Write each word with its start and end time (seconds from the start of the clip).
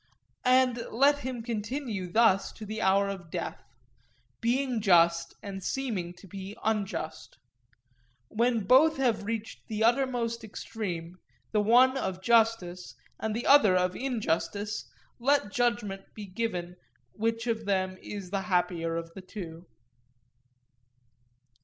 And 0.47 0.77
let 0.89 1.19
him 1.19 1.43
continue 1.43 2.11
thus 2.11 2.51
to 2.53 2.65
the 2.65 2.81
hour 2.81 3.07
of 3.07 3.29
death; 3.29 3.61
being 4.39 4.81
just 4.81 5.35
and 5.43 5.63
seeming 5.63 6.11
to 6.15 6.27
be 6.27 6.57
unjust. 6.63 7.37
When 8.27 8.61
both 8.63 8.97
have 8.97 9.25
reached 9.25 9.59
the 9.67 9.83
uttermost 9.83 10.43
extreme, 10.43 11.17
the 11.51 11.61
one 11.61 11.97
of 11.97 12.19
justice 12.23 12.95
and 13.19 13.35
the 13.35 13.45
other 13.45 13.75
of 13.75 13.95
injustice, 13.95 14.85
let 15.19 15.51
judgment 15.51 16.15
be 16.15 16.25
given 16.25 16.77
which 17.11 17.45
of 17.45 17.65
them 17.65 17.95
is 18.01 18.31
the 18.31 18.41
happier 18.41 18.95
of 18.95 19.13
the 19.13 19.21
two. 19.21 19.67